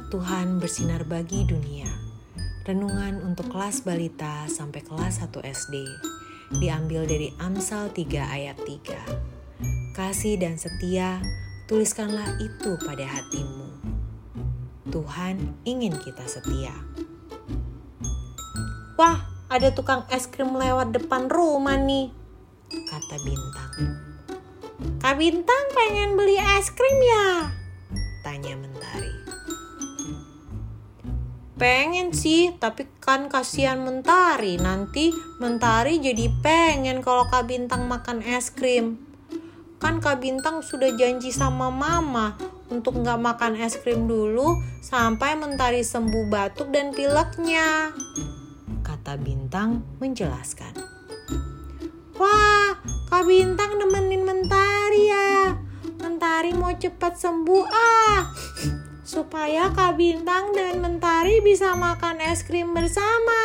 Tuhan 0.00 0.56
bersinar 0.56 1.04
bagi 1.04 1.44
dunia. 1.44 1.88
Renungan 2.64 3.20
untuk 3.20 3.52
kelas 3.52 3.84
balita 3.84 4.48
sampai 4.48 4.80
kelas 4.80 5.20
1 5.20 5.44
SD. 5.44 5.84
Diambil 6.56 7.04
dari 7.04 7.28
Amsal 7.36 7.92
3 7.92 8.08
ayat 8.24 8.56
3. 8.64 9.92
Kasih 9.92 10.40
dan 10.40 10.56
setia, 10.56 11.20
tuliskanlah 11.68 12.40
itu 12.40 12.80
pada 12.80 13.04
hatimu. 13.04 13.68
Tuhan 14.88 15.60
ingin 15.68 15.92
kita 16.00 16.24
setia. 16.24 16.72
Wah, 18.96 19.28
ada 19.52 19.68
tukang 19.76 20.08
es 20.08 20.24
krim 20.24 20.56
lewat 20.56 20.96
depan 20.96 21.28
rumah 21.28 21.76
nih, 21.76 22.08
kata 22.72 23.16
Bintang. 23.20 23.74
Kak 25.02 25.20
Bintang 25.20 25.64
pengen 25.76 26.16
beli 26.16 26.40
es 26.40 26.72
krim 26.72 26.98
ya? 27.02 27.52
Tanya 28.24 28.54
Mentari. 28.56 29.31
Pengen 31.62 32.10
sih, 32.10 32.58
tapi 32.58 32.90
kan 32.98 33.30
kasihan 33.30 33.78
Mentari. 33.78 34.58
Nanti 34.58 35.14
Mentari 35.38 36.02
jadi 36.02 36.26
pengen 36.42 37.06
kalau 37.06 37.30
Kak 37.30 37.46
Bintang 37.46 37.86
makan 37.86 38.18
es 38.18 38.50
krim. 38.50 38.98
Kan 39.78 40.02
Kak 40.02 40.18
Bintang 40.18 40.66
sudah 40.66 40.90
janji 40.98 41.30
sama 41.30 41.70
Mama 41.70 42.34
untuk 42.66 42.98
nggak 42.98 43.14
makan 43.14 43.54
es 43.62 43.78
krim 43.78 44.10
dulu 44.10 44.58
sampai 44.82 45.38
Mentari 45.38 45.86
sembuh 45.86 46.26
batuk 46.26 46.74
dan 46.74 46.90
pileknya. 46.90 47.94
Kata 48.82 49.14
Bintang 49.14 49.86
menjelaskan. 50.02 50.74
Wah, 52.18 52.74
Kak 53.06 53.22
Bintang 53.22 53.78
nemenin 53.78 54.26
Mentari 54.26 55.02
ya. 55.06 55.54
Mentari 56.02 56.58
mau 56.58 56.74
cepat 56.74 57.22
sembuh 57.22 57.64
ah 57.70 58.22
supaya 59.32 59.72
Kak 59.72 59.96
Bintang 59.96 60.52
dan 60.52 60.84
Mentari 60.84 61.40
bisa 61.40 61.72
makan 61.72 62.20
es 62.20 62.44
krim 62.44 62.76
bersama, 62.76 63.40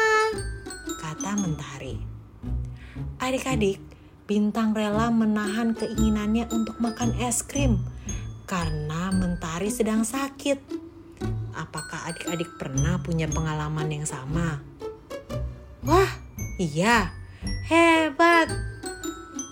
kata 1.00 1.40
Mentari. 1.40 1.96
Adik-adik, 3.24 3.80
Bintang 4.28 4.76
rela 4.76 5.08
menahan 5.08 5.72
keinginannya 5.72 6.52
untuk 6.52 6.76
makan 6.84 7.16
es 7.24 7.40
krim 7.40 7.80
karena 8.44 9.16
Mentari 9.16 9.72
sedang 9.72 10.04
sakit. 10.04 10.60
Apakah 11.56 12.12
adik-adik 12.12 12.52
pernah 12.60 13.00
punya 13.00 13.32
pengalaman 13.32 13.88
yang 13.88 14.04
sama? 14.04 14.60
Wah, 15.88 16.12
iya, 16.60 17.16
hebat. 17.72 18.52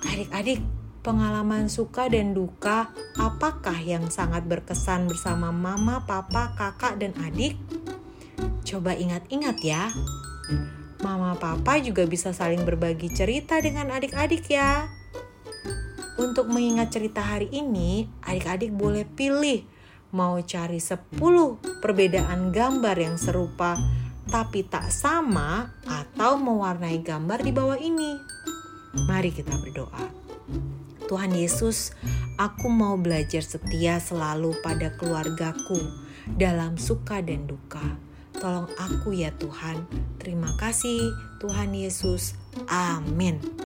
Adik-adik, 0.04 0.60
pengalaman 1.06 1.70
suka 1.70 2.10
dan 2.10 2.34
duka, 2.34 2.90
apakah 3.22 3.78
yang 3.78 4.10
sangat 4.10 4.50
berkesan 4.50 5.06
bersama 5.06 5.54
mama, 5.54 6.02
papa, 6.10 6.58
kakak, 6.58 6.98
dan 6.98 7.14
adik? 7.22 7.54
Coba 8.66 8.98
ingat-ingat 8.98 9.62
ya. 9.62 9.94
Mama 11.06 11.38
papa 11.38 11.78
juga 11.78 12.10
bisa 12.10 12.34
saling 12.34 12.66
berbagi 12.66 13.14
cerita 13.14 13.62
dengan 13.62 13.94
adik-adik 13.94 14.50
ya. 14.50 14.90
Untuk 16.18 16.50
mengingat 16.50 16.90
cerita 16.90 17.22
hari 17.22 17.54
ini, 17.54 18.10
adik-adik 18.26 18.74
boleh 18.74 19.06
pilih 19.06 19.62
mau 20.10 20.42
cari 20.42 20.82
10 20.82 21.22
perbedaan 21.86 22.50
gambar 22.50 22.98
yang 22.98 23.20
serupa 23.22 23.78
tapi 24.26 24.66
tak 24.66 24.90
sama 24.90 25.70
atau 25.86 26.42
mewarnai 26.42 26.98
gambar 27.06 27.46
di 27.46 27.52
bawah 27.54 27.78
ini. 27.78 28.18
Mari 29.06 29.30
kita 29.30 29.54
berdoa. 29.54 30.26
Tuhan 31.06 31.34
Yesus, 31.38 31.94
aku 32.36 32.68
mau 32.68 32.98
belajar 32.98 33.46
setia 33.46 34.02
selalu 34.02 34.58
pada 34.66 34.94
keluargaku 34.98 35.78
dalam 36.34 36.76
suka 36.82 37.22
dan 37.22 37.46
duka. 37.46 37.84
Tolong 38.36 38.68
aku 38.76 39.16
ya 39.16 39.32
Tuhan. 39.38 39.86
Terima 40.20 40.52
kasih 40.60 41.14
Tuhan 41.40 41.72
Yesus. 41.72 42.36
Amin. 42.68 43.65